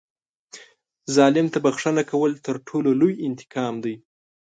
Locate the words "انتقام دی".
3.27-3.95